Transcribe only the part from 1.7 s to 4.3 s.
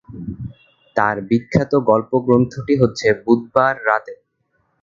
গল্পগ্রন্থটি হচ্ছে বুধবার রাতে।